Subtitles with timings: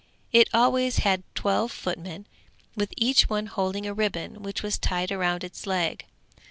[0.31, 2.25] It always had twelve footmen,
[2.75, 6.07] with each one holding a ribbon which was tied round its leg.